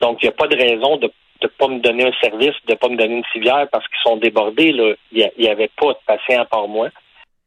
Donc, 0.00 0.18
il 0.20 0.26
n'y 0.26 0.30
a 0.30 0.32
pas 0.32 0.48
de 0.48 0.56
raison 0.56 0.96
de 0.96 1.12
ne 1.42 1.48
pas 1.48 1.68
me 1.68 1.78
donner 1.78 2.06
un 2.06 2.12
service, 2.20 2.54
de 2.66 2.72
ne 2.72 2.76
pas 2.76 2.88
me 2.88 2.96
donner 2.96 3.16
une 3.16 3.24
civière 3.32 3.68
parce 3.70 3.86
qu'ils 3.88 4.02
sont 4.02 4.16
débordés. 4.16 4.72
Là. 4.72 4.94
Il 5.12 5.30
n'y 5.38 5.48
avait 5.48 5.70
pas 5.76 5.92
de 5.92 5.98
patient 6.06 6.42
à 6.42 6.44
part 6.44 6.68
moi. 6.68 6.88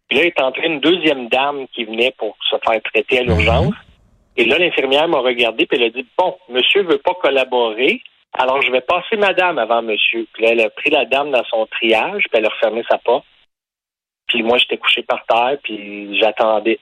Puis 0.08 0.20
là, 0.20 0.26
est 0.26 0.42
entrée 0.42 0.68
une 0.68 0.80
deuxième 0.80 1.28
dame 1.28 1.68
qui 1.74 1.86
venait 1.86 2.14
pour 2.18 2.38
se 2.50 2.56
faire 2.66 2.82
traiter 2.82 3.20
à 3.20 3.24
l'urgence. 3.24 3.68
Mhm. 3.68 3.93
Et 4.36 4.46
là, 4.46 4.58
l'infirmière 4.58 5.08
m'a 5.08 5.20
regardé 5.20 5.66
puis 5.66 5.78
elle 5.78 5.88
a 5.88 5.90
dit 5.90 6.06
Bon, 6.18 6.36
monsieur 6.50 6.84
veut 6.84 6.98
pas 6.98 7.14
collaborer, 7.22 8.02
alors 8.34 8.62
je 8.62 8.72
vais 8.72 8.82
passer 8.82 9.16
madame 9.18 9.60
avant 9.60 9.82
monsieur. 9.82 10.28
Puis 10.34 10.44
là, 10.44 10.52
elle 10.52 10.62
a 10.62 10.70
pris 10.70 10.90
la 10.90 11.06
dame 11.06 11.32
dans 11.32 11.44
son 11.46 11.66
triage, 11.68 12.24
puis 12.24 12.40
elle 12.40 12.46
a 12.46 12.50
refermé 12.50 12.84
sa 12.90 12.98
porte. 12.98 13.26
Puis 14.28 14.42
moi, 14.42 14.58
j'étais 14.58 14.78
couché 14.78 15.04
par 15.04 15.24
terre, 15.26 15.58
puis 15.64 16.18
j'attendais. 16.20 16.80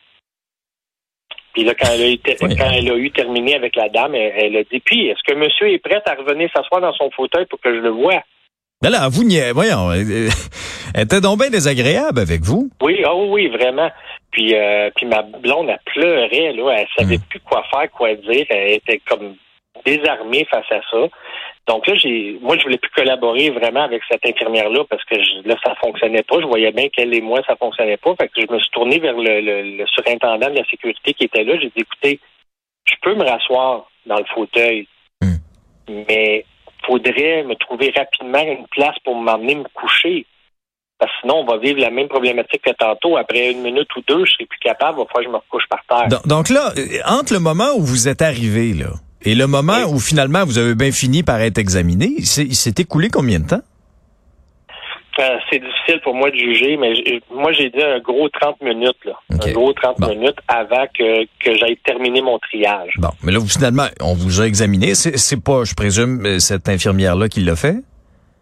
Puis 1.53 1.65
là, 1.65 1.73
quand 1.75 1.89
elle, 1.93 2.01
a 2.01 2.09
eu, 2.09 2.17
quand 2.17 2.71
elle 2.71 2.91
a 2.91 2.95
eu 2.95 3.11
terminé 3.11 3.55
avec 3.55 3.75
la 3.75 3.89
dame, 3.89 4.15
elle, 4.15 4.55
a 4.55 4.63
dit 4.63 4.79
Puis, 4.79 5.07
est-ce 5.07 5.21
que 5.27 5.37
monsieur 5.37 5.69
est 5.69 5.79
prêt 5.79 6.01
à 6.05 6.15
revenir 6.15 6.49
s'asseoir 6.55 6.79
dans 6.79 6.93
son 6.93 7.11
fauteuil 7.11 7.45
pour 7.47 7.59
que 7.59 7.73
je 7.73 7.81
le 7.81 7.89
voie? 7.89 8.23
Là, 8.83 8.89
là, 8.89 9.09
vous, 9.09 9.23
voyons, 9.53 9.91
elle 9.91 11.03
était 11.03 11.21
donc 11.21 11.39
bien 11.39 11.49
désagréable 11.49 12.19
avec 12.19 12.41
vous. 12.41 12.69
Oui, 12.81 13.03
oh 13.07 13.27
oui, 13.29 13.47
vraiment. 13.49 13.91
Puis, 14.31 14.55
euh, 14.55 14.89
puis 14.95 15.05
ma 15.05 15.21
blonde, 15.23 15.69
elle 15.69 15.79
pleurait, 15.85 16.53
là, 16.53 16.71
elle 16.77 16.87
savait 16.97 17.17
hmm. 17.17 17.27
plus 17.29 17.39
quoi 17.41 17.63
faire, 17.71 17.91
quoi 17.91 18.13
dire. 18.15 18.45
Elle 18.49 18.73
était 18.73 18.99
comme 18.99 19.35
désarmée 19.85 20.45
face 20.49 20.71
à 20.71 20.81
ça. 20.89 21.07
Donc 21.67 21.87
là, 21.87 21.95
j'ai, 21.95 22.37
moi, 22.41 22.57
je 22.57 22.63
voulais 22.63 22.77
plus 22.77 22.91
collaborer 22.91 23.49
vraiment 23.49 23.83
avec 23.83 24.01
cette 24.09 24.25
infirmière-là 24.25 24.83
parce 24.89 25.03
que 25.05 25.15
là, 25.47 25.55
ça 25.63 25.75
fonctionnait 25.75 26.23
pas. 26.23 26.39
Je 26.39 26.47
voyais 26.47 26.71
bien 26.71 26.89
qu'elle 26.89 27.13
et 27.13 27.21
moi, 27.21 27.41
ça 27.45 27.55
fonctionnait 27.55 27.97
pas. 27.97 28.15
Fait 28.15 28.27
que 28.29 28.41
je 28.41 28.51
me 28.51 28.59
suis 28.59 28.71
tourné 28.71 28.99
vers 28.99 29.15
le, 29.15 29.85
surintendant 29.87 30.49
de 30.49 30.57
la 30.57 30.65
sécurité 30.65 31.13
qui 31.13 31.25
était 31.25 31.43
là. 31.43 31.57
J'ai 31.59 31.69
dit, 31.69 31.81
écoutez, 31.81 32.19
je 32.85 32.95
peux 33.01 33.15
me 33.15 33.23
rasseoir 33.23 33.87
dans 34.05 34.17
le 34.17 34.25
fauteuil, 34.33 34.87
hmm. 35.21 36.03
mais 36.07 36.45
faudrait 36.85 37.43
me 37.43 37.55
trouver 37.55 37.93
rapidement 37.95 38.41
une 38.41 38.67
place 38.67 38.97
pour 39.03 39.15
m'emmener 39.15 39.55
me 39.55 39.67
coucher. 39.73 40.25
Parce 41.01 41.11
que 41.13 41.17
sinon, 41.21 41.37
on 41.39 41.45
va 41.45 41.57
vivre 41.57 41.79
la 41.79 41.89
même 41.89 42.07
problématique 42.07 42.61
que 42.61 42.69
tantôt. 42.77 43.17
Après 43.17 43.49
une 43.51 43.63
minute 43.63 43.87
ou 43.95 44.01
deux, 44.07 44.23
je 44.23 44.33
serai 44.33 44.45
plus 44.45 44.59
capable. 44.59 44.99
Il 44.99 45.01
va 45.01 45.07
falloir 45.07 45.17
que 45.17 45.23
je 45.23 45.29
me 45.29 45.37
recouche 45.37 45.67
par 45.67 45.83
terre. 45.89 46.21
Donc, 46.25 46.49
là, 46.49 46.71
euh, 46.77 46.99
entre 47.07 47.33
le 47.33 47.39
moment 47.39 47.71
où 47.75 47.81
vous 47.81 48.07
êtes 48.07 48.21
arrivé, 48.21 48.73
là, 48.73 48.91
et 49.23 49.33
le 49.33 49.47
moment 49.47 49.85
où 49.89 49.99
finalement 49.99 50.45
vous 50.45 50.59
avez 50.59 50.75
bien 50.75 50.91
fini 50.91 51.23
par 51.23 51.41
être 51.41 51.57
examiné, 51.57 52.09
il 52.17 52.25
s'est 52.55 52.73
écoulé 52.77 53.09
combien 53.09 53.39
de 53.39 53.47
temps? 53.47 53.61
Euh, 55.19 55.23
c'est 55.51 55.59
difficile 55.59 55.99
pour 56.03 56.13
moi 56.13 56.29
de 56.29 56.37
juger, 56.37 56.77
mais 56.77 56.93
moi 57.31 57.51
j'ai 57.51 57.69
dit 57.69 57.81
un 57.81 57.99
gros 57.99 58.29
30 58.29 58.61
minutes, 58.61 58.97
là. 59.05 59.13
Un 59.29 59.51
gros 59.51 59.73
30 59.73 59.99
minutes 60.07 60.37
avant 60.47 60.85
que, 60.97 61.25
que 61.39 61.57
j'aille 61.57 61.77
terminer 61.83 62.21
mon 62.21 62.39
triage. 62.39 62.93
Bon, 62.97 63.09
mais 63.23 63.31
là, 63.31 63.39
vous, 63.39 63.47
finalement, 63.47 63.87
on 63.99 64.13
vous 64.13 64.39
a 64.39 64.45
examiné. 64.45 64.95
C'est 64.95 65.43
pas, 65.43 65.63
je 65.65 65.73
présume, 65.73 66.25
euh, 66.25 66.39
cette 66.39 66.69
infirmière-là 66.69 67.27
qui 67.27 67.41
l'a 67.41 67.55
fait? 67.55 67.75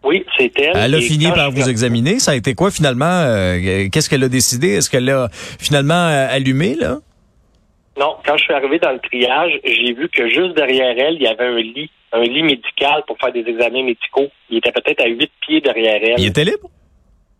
Oui, 0.02 0.24
c'est 0.38 0.52
elle. 0.58 0.76
Elle 0.76 0.94
a 0.94 1.00
fini 1.00 1.26
par 1.30 1.50
vous 1.50 1.68
examiner. 1.68 2.18
Ça 2.18 2.32
a 2.32 2.34
été 2.34 2.54
quoi 2.54 2.70
finalement? 2.70 3.04
Euh, 3.04 3.88
qu'est-ce 3.92 4.08
qu'elle 4.08 4.24
a 4.24 4.28
décidé? 4.28 4.76
Est-ce 4.76 4.88
qu'elle 4.88 5.10
a 5.10 5.28
finalement 5.32 6.06
allumé, 6.30 6.74
là? 6.74 6.98
Non, 7.98 8.16
quand 8.24 8.36
je 8.38 8.44
suis 8.44 8.54
arrivé 8.54 8.78
dans 8.78 8.92
le 8.92 8.98
triage, 8.98 9.60
j'ai 9.62 9.92
vu 9.92 10.08
que 10.08 10.26
juste 10.28 10.56
derrière 10.56 10.94
elle, 10.96 11.16
il 11.16 11.22
y 11.22 11.26
avait 11.26 11.44
un 11.44 11.58
lit, 11.58 11.90
un 12.12 12.22
lit 12.22 12.42
médical 12.42 13.02
pour 13.06 13.18
faire 13.18 13.32
des 13.32 13.44
examens 13.46 13.82
médicaux. 13.82 14.28
Il 14.48 14.56
était 14.56 14.72
peut-être 14.72 15.02
à 15.02 15.06
huit 15.06 15.30
pieds 15.42 15.60
derrière 15.60 16.00
elle. 16.02 16.18
Il 16.18 16.26
était 16.26 16.44
libre? 16.44 16.70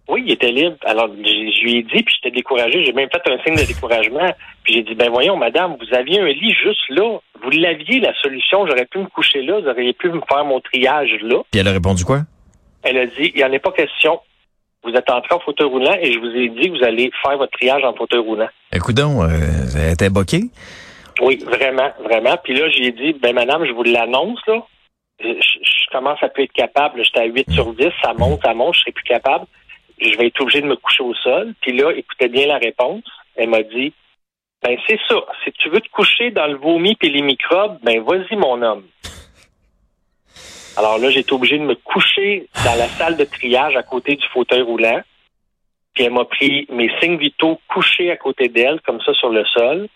Oui, 0.09 0.23
il 0.27 0.33
était 0.33 0.51
libre. 0.51 0.77
Alors, 0.85 1.09
je 1.09 1.63
lui 1.63 1.79
ai 1.79 1.83
dit, 1.83 2.03
puis 2.03 2.15
j'étais 2.17 2.35
découragé. 2.35 2.85
J'ai 2.85 2.93
même 2.93 3.09
fait 3.11 3.23
un 3.31 3.43
signe 3.43 3.57
de 3.57 3.67
découragement. 3.67 4.35
Puis 4.65 4.75
j'ai 4.75 4.83
dit, 4.83 4.95
ben 4.95 5.09
voyons, 5.09 5.37
madame, 5.37 5.77
vous 5.81 5.97
aviez 5.97 6.21
un 6.21 6.27
lit 6.27 6.53
juste 6.63 6.91
là. 6.91 7.21
Vous 7.43 7.51
l'aviez, 7.51 8.01
la 8.01 8.13
solution. 8.21 8.67
J'aurais 8.67 8.87
pu 8.87 8.99
me 8.99 9.07
coucher 9.07 9.41
là. 9.43 9.61
Vous 9.61 9.69
auriez 9.69 9.95
pu 9.95 10.11
me 10.11 10.21
faire 10.29 10.45
mon 10.45 10.61
triage 10.61 11.17
là. 11.23 11.39
Puis 11.51 11.61
elle 11.61 11.69
a 11.69 11.73
répondu 11.73 12.05
quoi? 12.05 12.23
Elle 12.83 12.99
a 12.99 13.07
dit, 13.07 13.33
il 13.35 13.37
n'y 13.37 13.45
en 13.45 13.53
a 13.53 13.59
pas 13.59 13.73
question. 13.73 14.21
Vous 14.83 14.93
êtes 14.93 15.11
entré 15.11 15.35
en 15.35 15.41
fauteuil 15.41 15.69
roulant 15.69 15.95
et 16.01 16.13
je 16.13 16.19
vous 16.19 16.35
ai 16.35 16.49
dit 16.49 16.71
que 16.71 16.79
vous 16.79 16.85
allez 16.85 17.11
faire 17.23 17.37
votre 17.37 17.53
triage 17.53 17.85
en 17.85 17.93
fauteuil 17.95 18.21
roulant. 18.21 18.49
Écoute 18.73 18.97
donc, 18.97 19.23
euh, 19.23 19.29
elle 19.77 19.93
était 19.93 20.09
boquée? 20.09 20.45
Oui, 21.21 21.37
vraiment, 21.45 21.91
vraiment. 22.03 22.37
Puis 22.43 22.55
là, 22.55 22.69
j'ai 22.71 22.93
dit, 22.93 23.13
ben 23.13 23.35
madame, 23.35 23.67
je 23.67 23.73
vous 23.73 23.83
l'annonce, 23.83 24.41
là. 24.47 24.63
Je, 25.23 25.93
commence 25.93 26.23
à 26.23 26.29
plus 26.29 26.45
être 26.45 26.53
capable. 26.53 27.05
J'étais 27.05 27.21
à 27.21 27.25
8 27.25 27.51
sur 27.51 27.75
10, 27.75 27.89
ça 28.03 28.15
monte, 28.15 28.41
ça 28.43 28.55
monte, 28.55 28.75
je 28.77 28.81
serai 28.81 28.93
plus 28.93 29.05
capable. 29.05 29.45
je 30.01 30.17
vais 30.17 30.29
être 30.29 30.41
obligé 30.41 30.63
de 30.63 30.67
me 30.67 30.77
coucher 30.77 31.03
au 31.03 31.15
sol. 31.15 31.53
Puis 31.61 31.77
là, 31.77 31.93
écoutez 31.95 32.29
bien 32.29 32.47
la 32.47 32.59
réponse. 32.59 33.03
Elle 33.37 33.51
m'a 33.51 33.63
dit, 33.63 33.93
ben 34.63 34.79
c'est 34.87 35.01
ça. 35.09 35.17
Si 35.45 35.53
tu 35.53 35.69
veux 35.69 35.81
te 35.81 35.91
coucher 35.91 36.31
dans 36.31 36.47
le 36.47 36.57
vomi 36.57 36.95
puis 36.95 37.11
les 37.11 37.23
microbes, 37.23 37.79
ben 37.83 38.03
vas-y 38.03 38.37
mon 38.37 38.63
homme. 38.63 38.85
Alors 40.77 40.99
là, 40.99 41.11
j'ai 41.11 41.21
été 41.21 41.33
obligé 41.33 41.59
de 41.59 41.65
me 41.65 41.75
coucher 41.75 42.47
dans 42.65 42.79
la 42.79 42.89
salle 42.89 43.17
de 43.17 43.25
triage 43.25 43.77
à 43.77 43.83
côté 43.83 44.17
du 44.17 44.27
fauteuil 44.33 44.63
roulant. 44.63 45.01
Puis 45.95 46.05
elle 46.05 46.13
m'a 46.13 46.25
pris 46.25 46.67
mes 46.71 46.91
signes 47.01 47.19
vitaux 47.19 47.61
couchés 47.69 48.11
à 48.11 48.17
côté 48.17 48.49
d'elle, 48.49 48.81
comme 48.87 49.01
ça 49.01 49.13
sur 49.15 49.31
le 49.31 49.45
sol. 49.47 49.89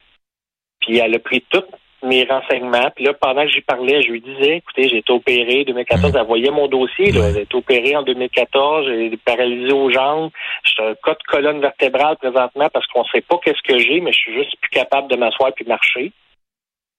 Puis 0.80 0.98
elle 0.98 1.14
a 1.14 1.18
pris 1.18 1.44
tous 1.48 1.64
mes 2.04 2.24
renseignements. 2.24 2.90
Puis 2.94 3.04
là, 3.04 3.14
pendant 3.14 3.42
que 3.44 3.48
j'y 3.48 3.62
parlais, 3.62 4.02
je 4.02 4.08
lui 4.08 4.20
disais, 4.20 4.58
écoutez, 4.58 4.88
j'ai 4.88 4.98
été 4.98 5.12
opéré 5.12 5.64
2014. 5.64 6.12
Elle 6.14 6.26
voyait 6.26 6.50
mon 6.50 6.68
dossier. 6.68 7.12
J'ai 7.12 7.42
été 7.42 7.54
opéré 7.56 7.96
en 7.96 8.02
2014. 8.02 8.86
J'ai 8.86 9.06
été 9.06 9.16
paralysé 9.24 9.72
aux 9.72 9.90
jambes. 9.90 10.30
J'ai 10.64 10.82
un 10.82 10.94
cas 10.94 11.12
de 11.14 11.22
colonne 11.26 11.60
vertébrale 11.60 12.16
présentement 12.16 12.68
parce 12.72 12.86
qu'on 12.88 13.00
ne 13.00 13.08
sait 13.12 13.22
pas 13.22 13.38
qu'est-ce 13.42 13.62
que 13.66 13.78
j'ai, 13.78 14.00
mais 14.00 14.12
je 14.12 14.18
suis 14.18 14.34
juste 14.34 14.56
plus 14.60 14.70
capable 14.70 15.08
de 15.08 15.16
m'asseoir 15.16 15.52
puis 15.54 15.64
marcher. 15.64 16.12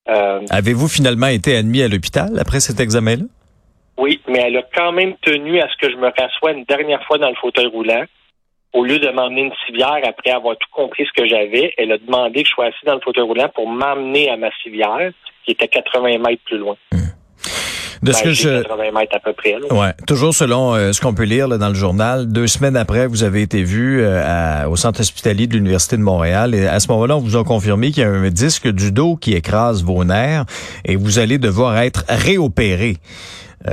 Euh, 0.08 0.42
Avez-vous 0.50 0.88
finalement 0.88 1.28
été 1.28 1.56
admis 1.56 1.82
à 1.82 1.88
l'hôpital 1.88 2.38
après 2.40 2.60
cet 2.60 2.80
examen-là? 2.80 3.26
Oui, 3.98 4.22
mais 4.28 4.40
elle 4.40 4.58
a 4.58 4.64
quand 4.76 4.92
même 4.92 5.16
tenu 5.22 5.60
à 5.62 5.68
ce 5.70 5.78
que 5.78 5.92
je 5.92 5.98
me 5.98 6.08
rassoie 6.08 6.52
une 6.52 6.66
dernière 6.66 7.04
fois 7.06 7.18
dans 7.18 7.30
le 7.30 7.36
fauteuil 7.36 7.68
roulant. 7.68 8.04
Au 8.74 8.84
lieu 8.84 9.00
de 9.00 9.08
m'emmener 9.10 9.44
une 9.44 9.54
civière 9.66 10.02
après 10.06 10.32
avoir 10.32 10.58
tout 10.58 10.68
compris 10.72 11.06
ce 11.06 11.22
que 11.22 11.28
j'avais, 11.28 11.74
elle 11.78 11.94
a 11.94 11.98
demandé 11.98 12.44
que 12.44 12.50
je 12.50 12.54
sois 12.54 12.66
assis 12.66 12.86
dans 12.86 12.96
le 12.96 13.00
fauteuil 13.00 13.24
roulant 13.24 13.50
pour 13.56 13.70
m'emmener 13.70 14.30
à 14.30 14.36
ma 14.36 14.50
civière, 14.62 15.12
qui 15.46 15.52
était 15.52 15.70
80 15.70 16.18
mètres 16.18 16.44
plus 16.46 16.58
loin. 16.58 16.76
Hmm. 16.92 16.98
De 18.04 18.12
ce 18.12 18.18
ben, 18.18 18.24
que 18.26 18.32
je... 18.34 18.62
80 18.64 18.92
mètres 18.92 19.16
à 19.16 19.20
peu 19.20 19.32
près. 19.32 19.56
Ouais, 19.72 19.94
toujours 20.06 20.34
selon 20.34 20.76
euh, 20.76 20.92
ce 20.92 21.00
qu'on 21.00 21.14
peut 21.14 21.24
lire 21.24 21.48
là, 21.48 21.58
dans 21.58 21.70
le 21.70 21.76
journal, 21.76 22.28
deux 22.28 22.48
semaines 22.48 22.76
après, 22.76 23.08
vous 23.08 23.24
avez 23.24 23.42
été 23.42 23.64
vu 23.64 24.02
euh, 24.02 24.68
au 24.68 24.76
centre 24.76 25.00
hospitalier 25.00 25.48
de 25.48 25.54
l'université 25.54 25.96
de 25.96 26.02
Montréal 26.02 26.54
et 26.54 26.68
à 26.68 26.82
ce 26.82 26.90
moment-là, 26.90 27.16
on 27.16 27.22
vous 27.22 27.38
a 27.38 27.46
confirmé 27.46 27.92
qu'il 27.92 28.04
y 28.04 28.06
a 28.06 28.10
un 28.10 28.30
disque 28.30 28.68
du 28.68 28.92
dos 28.92 29.16
qui 29.16 29.34
écrase 29.34 29.84
vos 29.84 30.04
nerfs 30.04 30.44
et 30.84 30.98
vous 30.98 31.18
allez 31.18 31.38
devoir 31.38 31.78
être 31.78 32.04
réopéré. 32.10 32.98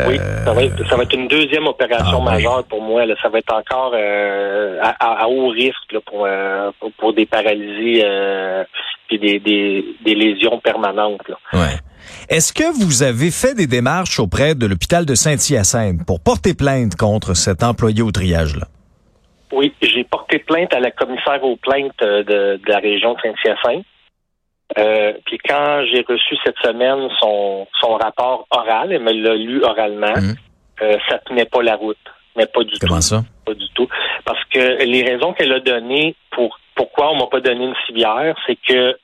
Oui, 0.08 0.16
ça 0.44 0.52
va, 0.52 0.64
être, 0.64 0.88
ça 0.88 0.96
va, 0.96 1.02
être, 1.02 1.14
une 1.14 1.28
deuxième 1.28 1.66
opération 1.66 2.22
ah, 2.26 2.30
majeure 2.32 2.64
pour 2.64 2.80
moi. 2.80 3.04
Là. 3.04 3.14
Ça 3.20 3.28
va 3.28 3.38
être 3.38 3.52
encore 3.52 3.92
euh, 3.94 4.78
à, 4.82 5.28
haut 5.28 5.48
risque 5.48 5.92
là, 5.92 6.00
pour, 6.06 6.24
euh, 6.26 6.70
pour, 6.98 7.12
des 7.12 7.26
paralysies 7.26 8.00
euh, 8.02 8.64
et 9.10 9.18
des, 9.18 9.38
des, 9.38 9.84
des, 10.02 10.14
lésions 10.14 10.58
permanentes. 10.60 11.28
Là. 11.28 11.36
Ouais. 11.52 11.76
Est-ce 12.28 12.54
que 12.54 12.72
vous 12.82 13.02
avez 13.02 13.30
fait 13.30 13.54
des 13.54 13.66
démarches 13.66 14.18
auprès 14.18 14.54
de 14.54 14.66
l'hôpital 14.66 15.04
de 15.04 15.14
Saint-Hyacinthe 15.14 16.06
pour 16.06 16.20
porter 16.20 16.54
plainte 16.54 16.96
contre 16.96 17.34
cet 17.34 17.62
employé 17.62 18.00
au 18.00 18.10
triage-là? 18.10 18.66
Oui, 19.52 19.74
j'ai 19.82 20.04
porté 20.04 20.38
plainte 20.38 20.72
à 20.72 20.80
la 20.80 20.90
commissaire 20.90 21.44
aux 21.44 21.56
plaintes 21.56 21.92
de, 22.00 22.56
de 22.56 22.60
la 22.66 22.78
région 22.78 23.12
de 23.12 23.18
Saint-Hyacinthe. 23.20 23.84
Euh, 24.78 25.12
puis 25.26 25.38
quand 25.38 25.84
j'ai 25.90 26.04
reçu 26.08 26.36
cette 26.44 26.56
semaine 26.58 27.08
son, 27.20 27.66
son 27.80 27.94
rapport 27.94 28.46
oral, 28.50 28.92
elle 28.92 29.02
me 29.02 29.12
l'a 29.12 29.34
lu 29.34 29.62
oralement, 29.62 30.16
mhm. 30.16 30.34
euh, 30.82 30.96
ça 31.08 31.18
tenait 31.18 31.44
pas 31.44 31.62
la 31.62 31.76
route. 31.76 31.98
Mais 32.36 32.46
pas 32.46 32.64
du 32.64 32.78
Comment 32.80 33.00
ça? 33.00 33.22
Pas 33.44 33.54
du 33.54 33.68
tout. 33.74 33.88
Parce 34.24 34.42
que 34.46 34.84
les 34.84 35.02
raisons 35.02 35.34
qu'elle 35.34 35.52
a 35.52 35.60
données 35.60 36.14
pour 36.30 36.58
pourquoi 36.74 37.12
on 37.12 37.16
m'a 37.16 37.26
pas 37.26 37.40
donné 37.40 37.66
une 37.66 37.74
civière, 37.86 38.34
c'est 38.46 38.56
que 38.56 38.96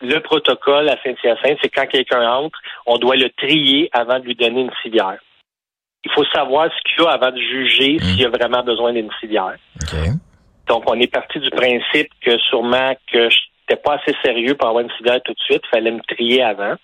le 0.00 0.20
protocole 0.20 0.88
à 0.88 0.96
Saint-Hyacinthe, 1.02 1.58
c'est 1.62 1.70
quand 1.70 1.86
quelqu'un 1.86 2.30
entre, 2.30 2.58
on 2.86 2.98
doit 2.98 3.16
le 3.16 3.30
trier 3.30 3.88
avant 3.92 4.18
de 4.18 4.24
lui 4.24 4.34
donner 4.34 4.60
une 4.60 4.70
civière. 4.82 5.18
Il 6.04 6.12
faut 6.12 6.24
savoir 6.26 6.68
ce 6.70 6.94
qu'il 6.94 7.02
y 7.02 7.06
a 7.06 7.10
avant 7.10 7.32
de 7.32 7.40
juger 7.40 7.94
mhm. 7.94 8.00
s'il 8.00 8.20
y 8.20 8.24
a 8.26 8.28
vraiment 8.28 8.62
besoin 8.62 8.92
d'une 8.92 9.10
civière. 9.20 9.56
Donc, 10.68 10.84
on 10.86 11.00
est 11.00 11.10
parti 11.10 11.40
du 11.40 11.50
principe 11.50 12.10
que 12.20 12.38
sûrement 12.38 12.94
que 13.10 13.28
c'était 13.68 13.80
pas 13.80 13.94
assez 13.94 14.16
sérieux 14.24 14.54
pour 14.54 14.68
avoir 14.68 14.84
une 14.84 14.90
civière 14.92 15.20
tout 15.24 15.32
de 15.32 15.40
suite. 15.40 15.62
Il 15.64 15.68
fallait 15.70 15.90
me 15.90 16.00
trier 16.00 16.42
avant. 16.42 16.74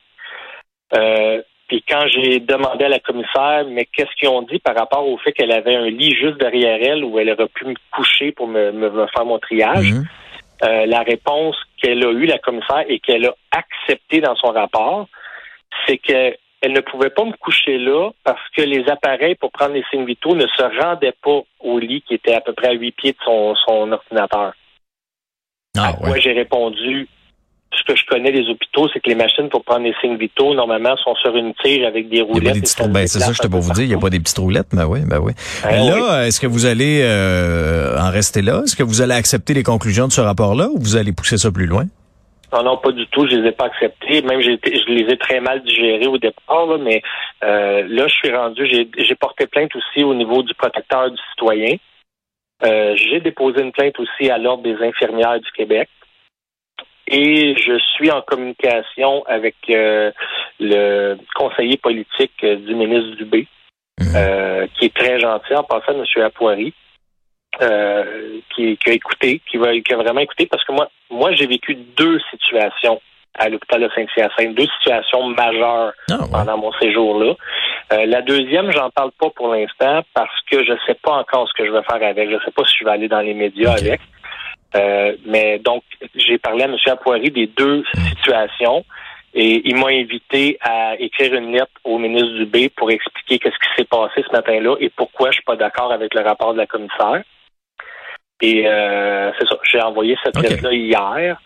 Euh, 0.95 1.43
puis 1.69 1.83
quand 1.88 2.07
j'ai 2.09 2.41
demandé 2.41 2.85
à 2.85 2.88
la 2.88 2.99
commissaire, 2.99 3.64
mais 3.69 3.87
qu'est-ce 3.87 4.14
qu'ils 4.19 4.29
ont 4.29 4.43
dit 4.43 4.59
par 4.59 4.76
rapport 4.76 5.09
au 5.09 5.17
fait 5.19 5.33
qu'elle 5.33 5.53
avait 5.53 5.75
un 5.75 5.88
lit 5.88 6.14
juste 6.14 6.37
derrière 6.38 6.79
elle 6.81 7.05
où 7.05 7.19
elle 7.19 7.31
aurait 7.31 7.49
pu 7.49 7.64
me 7.64 7.75
coucher 7.91 8.33
pour 8.33 8.49
me, 8.49 9.07
faire 9.14 9.25
mon 9.25 9.38
triage, 9.38 9.93
mhm. 9.93 10.05
euh, 10.64 10.87
la 10.87 11.00
réponse 11.00 11.57
qu'elle 11.81 12.05
a 12.05 12.11
eue, 12.12 12.26
la 12.26 12.38
commissaire, 12.38 12.85
et 12.87 13.00
qu'elle 13.00 13.26
a 13.26 13.35
acceptée 13.50 14.21
dans 14.21 14.37
son 14.37 14.49
rapport, 14.49 15.09
c'est 15.87 15.97
qu'elle 15.97 16.37
ne 16.64 16.81
pouvait 16.81 17.11
pas 17.11 17.25
me 17.25 17.33
coucher 17.33 17.79
là 17.79 18.11
parce 18.25 18.47
que 18.55 18.62
les 18.62 18.87
appareils 18.91 19.35
pour 19.37 19.50
prendre 19.50 19.73
les 19.73 19.85
signes 19.91 20.05
vitaux 20.05 20.35
ne 20.35 20.47
se 20.47 20.83
rendaient 20.83 21.17
pas 21.23 21.41
au 21.61 21.79
lit 21.79 22.03
qui 22.03 22.14
était 22.14 22.35
à 22.35 22.43
peu 22.43 22.53
près 22.53 22.69
à 22.69 22.73
huit 22.73 22.93
pieds 22.93 23.12
de 23.12 23.19
son, 23.25 23.55
son 23.55 23.91
ordinateur. 23.91 24.53
Ah, 25.76 25.95
Moi, 26.00 26.19
j'ai 26.19 26.33
répondu 26.33 27.09
ce 27.76 27.93
que 27.93 27.99
je 27.99 28.07
connais 28.07 28.33
des 28.33 28.49
hôpitaux, 28.49 28.88
c'est 28.93 29.00
que 29.00 29.09
les 29.09 29.14
machines 29.14 29.49
pour 29.49 29.64
prendre 29.64 29.85
les 29.85 29.95
signes 30.00 30.16
vitaux, 30.16 30.54
normalement, 30.54 30.97
sont 30.97 31.14
sur 31.16 31.35
une 31.37 31.54
tire 31.54 31.87
avec 31.87 32.09
des 32.09 32.23
roulettes. 32.23 32.76
Ben, 32.88 33.07
c'est 33.07 33.21
ça 33.21 33.33
je 33.33 33.49
pas 33.49 33.59
vous 33.59 33.73
dire. 33.73 33.85
Il 33.85 33.88
n'y 33.88 33.95
a 33.95 33.99
pas 33.99 34.11
des 34.11 34.21
petites 34.21 34.38
roulettes, 34.38 34.73
mais 34.73 34.85
oui, 34.85 35.00
ben 35.07 35.19
oui. 35.19 35.33
Ben 35.62 35.85
là, 35.85 36.26
est-ce 36.26 36.40
que 36.40 36.47
vous 36.47 36.66
allez 36.66 37.00
euh, 37.02 37.99
en 37.99 38.11
rester 38.11 38.43
là? 38.43 38.62
Est-ce 38.64 38.76
que 38.76 38.83
vous 38.83 39.02
allez 39.02 39.14
accepter 39.14 39.54
les 39.54 39.62
conclusions 39.62 40.07
de 40.07 40.12
ce 40.12 40.21
rapport-là 40.21 40.69
ou 40.69 40.78
vous 40.78 40.97
allez 40.97 41.12
pousser 41.12 41.37
ça 41.37 41.50
plus 41.50 41.66
loin? 41.66 41.85
Non, 42.52 42.62
non, 42.62 42.76
pas 42.76 42.93
du 42.93 43.07
tout. 43.09 43.26
Je 43.28 43.35
les 43.35 43.49
ai 43.49 43.52
pas 43.52 43.66
acceptés. 43.66 44.23
Même 44.23 44.40
je 44.40 44.93
les 44.93 45.12
ai 45.12 45.19
très 45.19 45.40
mal 45.40 45.62
digérés 45.64 46.07
au 46.07 46.19
départ, 46.19 46.78
mais 46.81 47.02
euh, 47.43 47.85
là, 47.88 48.07
je 48.07 48.14
suis 48.14 48.35
rendu. 48.35 48.66
J'ai 48.66 49.14
porté 49.16 49.47
plainte 49.47 49.75
aussi 49.75 50.04
au 50.04 50.14
niveau 50.14 50.43
du 50.43 50.54
protecteur 50.54 51.11
du 51.11 51.19
citoyen. 51.31 51.76
Euh, 52.63 52.95
j'ai 52.97 53.21
déposé 53.21 53.63
une 53.63 53.73
plainte 53.73 53.99
aussi 53.99 54.31
à 54.31 54.39
l'Ordre 54.39 54.63
des 54.63 54.77
infirmières 54.83 55.41
du 55.41 55.51
Québec. 55.53 55.89
Et 57.07 57.55
je 57.59 57.79
suis 57.95 58.11
en 58.11 58.23
communication 58.23 59.25
avec 59.27 59.57
euh, 59.69 60.11
le 60.59 61.17
conseiller 61.35 61.77
politique 61.77 62.33
euh, 62.43 62.57
du 62.57 62.75
ministre 62.75 63.17
Dubé, 63.17 63.47
mhm. 64.01 64.69
qui 64.75 64.87
est 64.87 64.95
très 64.95 65.21
gentil 65.21 65.55
en 65.55 65.65
passant, 65.65 65.93
M. 65.93 66.23
Apoiri, 66.23 66.73
qui, 68.55 68.77
qui, 68.79 68.91
a 68.91 68.93
écouté, 68.93 69.41
qui, 69.51 69.59
va, 69.59 69.79
qui 69.79 69.93
a 69.93 69.97
vraiment 69.97 70.21
écouté, 70.21 70.47
parce 70.47 70.65
que 70.65 70.73
moi, 70.73 70.89
moi 71.11 71.33
j'ai 71.33 71.47
vécu 71.47 71.75
deux 71.75 72.19
situations 72.31 73.01
à 73.39 73.49
l'hôpital 73.49 73.83
de 73.83 73.91
Saint-Hyacinthe, 73.95 74.55
deux 74.55 74.69
situations 74.79 75.29
majeures 75.29 75.93
ah, 76.11 76.19
pendant 76.31 76.57
mon 76.57 76.73
séjour-là. 76.81 77.35
Euh, 77.95 78.07
la 78.07 78.23
deuxième, 78.23 78.73
j'en 78.73 78.91
parle 78.91 79.13
pas 79.13 79.31
pour 79.31 79.55
l'instant 79.55 80.03
parce 80.15 80.41
que 80.51 80.65
je 80.65 80.73
sais 80.87 80.95
pas 80.95 81.13
encore 81.13 81.49
ce 81.49 81.55
que 81.55 81.67
je 81.67 81.71
vais 81.71 81.83
faire 81.83 82.03
avec. 82.03 82.31
Je 82.31 82.45
sais 82.45 82.51
pas 82.51 82.65
si 82.65 82.77
je 82.81 82.85
vais 82.85 82.91
aller 82.91 83.09
dans 83.09 83.21
les 83.21 83.35
médias 83.35 83.73
avec. 83.73 84.01
Euh, 84.75 85.17
mais 85.27 85.59
donc, 85.61 85.85
j'ai 86.15 86.39
parlé 86.39 86.65
à 86.65 86.67
M. 86.67 86.77
Apoiri 86.87 87.31
des 87.31 87.47
deux 87.47 87.85
hmm. 87.95 88.01
situations 88.09 88.85
et 89.33 89.69
il 89.69 89.77
m'a 89.77 89.89
invité 89.89 90.59
à 90.61 90.97
écrire 90.99 91.35
une 91.35 91.53
lettre 91.53 91.73
au 91.85 91.99
ministre 91.99 92.35
Dubé 92.39 92.69
pour 92.69 92.91
expliquer 92.91 93.39
qu'est-ce 93.39 93.59
qui 93.59 93.75
s'est 93.77 93.89
passé 93.89 94.25
ce 94.27 94.33
matin-là 94.33 94.77
et 94.81 94.91
pourquoi 94.91 95.31
je 95.31 95.35
suis 95.35 95.45
pas 95.45 95.57
d'accord 95.57 95.93
avec 95.93 96.15
le 96.15 96.23
rapport 96.23 96.53
de 96.53 96.59
la 96.59 96.67
commissaire. 96.67 97.23
Et 98.41 98.67
euh, 98.67 99.31
c'est 99.39 99.49
ça, 99.49 99.57
j'ai 99.71 99.81
envoyé 99.81 100.17
cette 100.25 100.37
lettre-là 100.37 100.73
hier. 100.73 101.41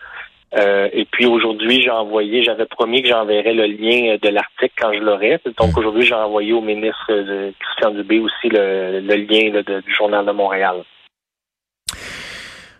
Euh, 0.57 0.89
et 0.93 1.05
puis 1.05 1.25
aujourd'hui, 1.25 1.81
j'ai 1.81 1.91
envoyé, 1.91 2.43
j'avais 2.43 2.65
promis 2.65 3.01
que 3.01 3.09
j'enverrais 3.09 3.53
le 3.53 3.65
lien 3.65 4.17
de 4.21 4.29
l'article 4.29 4.73
quand 4.77 4.93
je 4.93 4.99
l'aurais. 4.99 5.39
Donc 5.57 5.75
hmm. 5.75 5.79
aujourd'hui, 5.79 6.05
j'ai 6.05 6.15
envoyé 6.15 6.53
au 6.53 6.61
ministre 6.61 7.11
de 7.11 7.53
Christian 7.59 7.91
Dubé 7.91 8.19
aussi 8.19 8.49
le, 8.49 8.99
lien 8.99 9.61
du 9.61 9.93
Journal 9.95 10.25
de 10.25 10.31
Montréal. 10.31 10.83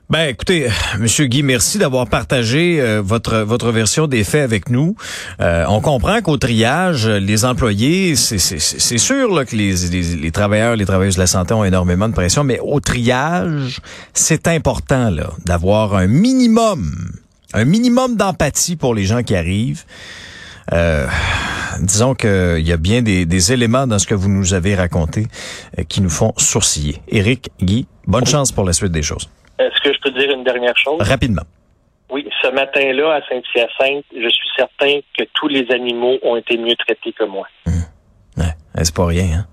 Ben, 0.09 0.27
écoutez, 0.27 0.67
Monsieur 0.97 1.25
Guy, 1.25 1.43
merci 1.43 1.77
d'avoir 1.77 2.09
partagé 2.09 2.81
euh, 2.81 2.99
votre 2.99 3.41
votre 3.41 3.71
version 3.71 4.07
des 4.07 4.23
faits 4.23 4.41
avec 4.41 4.71
nous. 4.71 4.95
Euh, 5.39 5.65
on 5.69 5.81
comprend 5.81 6.21
qu'au 6.21 6.35
triage, 6.37 7.07
les 7.07 7.45
employés, 7.45 8.15
c'est 8.15 8.97
sûr 8.97 9.31
là, 9.31 9.45
que 9.45 9.55
les, 9.55 9.75
les, 9.91 10.15
les, 10.15 10.31
travailleurs, 10.31 10.75
les 10.75 10.87
travailleuses 10.87 11.13
de 11.13 11.19
la 11.19 11.27
santé 11.27 11.53
ont 11.53 11.63
énormément 11.63 12.09
de 12.09 12.15
pression, 12.15 12.43
mais 12.43 12.59
au 12.59 12.79
triage, 12.79 13.81
c'est 14.15 14.47
important 14.47 15.11
là 15.11 15.29
d'avoir 15.45 15.93
un 15.93 16.07
minimum 16.07 17.08
un 17.53 17.65
minimum 17.65 18.15
d'empathie 18.15 18.75
pour 18.75 18.93
les 18.93 19.03
gens 19.03 19.23
qui 19.23 19.35
arrivent. 19.35 19.83
Euh, 20.71 21.07
disons 21.81 22.13
qu'il 22.13 22.59
y 22.59 22.71
a 22.71 22.77
bien 22.77 23.01
des, 23.01 23.53
éléments 23.53 23.87
dans 23.87 23.97
ce 23.97 24.05
que 24.05 24.13
vous 24.13 24.29
nous 24.29 24.53
avez 24.53 24.75
raconté 24.75 25.25
euh, 25.77 25.83
qui 25.83 26.01
nous 26.01 26.09
font 26.09 26.33
sourciller. 26.37 26.97
Éric, 27.07 27.49
Guy, 27.61 27.87
bonne 28.05 28.25
chance 28.25 28.51
pour 28.51 28.65
la 28.65 28.73
suite 28.73 28.91
des 28.91 29.01
choses. 29.01 29.29
Est-ce 29.57 29.81
que 29.81 29.93
je 29.93 29.99
peux 30.01 30.11
dire 30.11 30.31
une 30.31 30.43
dernière 30.43 30.77
chose? 30.77 31.01
Rapidement. 31.01 31.43
Oui, 32.11 32.27
ce 32.41 32.47
matin-là, 32.51 33.15
à 33.15 33.21
Saint-Hyacinthe, 33.27 34.05
je 34.13 34.29
suis 34.29 34.49
certain 34.55 34.99
que 35.17 35.23
tous 35.33 35.47
les 35.47 35.65
animaux 35.71 36.17
ont 36.23 36.35
été 36.35 36.57
mieux 36.57 36.75
traités 36.75 37.13
que 37.13 37.23
moi. 37.23 37.47
Hum. 37.67 37.73
Ouais, 38.37 38.53
c'est 38.83 38.95
pas 38.95 39.05
rien, 39.05 39.39
hein? 39.39 39.45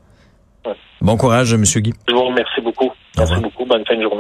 Bon 1.01 1.17
courage, 1.17 1.53
M. 1.53 1.63
Guy. 1.63 1.93
Je 2.09 2.15
vous 2.15 2.25
remercie 2.25 2.61
beaucoup. 2.61 2.91
Merci 3.17 3.41
beaucoup. 3.41 3.65
Bonne 3.65 3.85
fin 3.87 3.97
de 3.97 4.03
journée. 4.03 4.15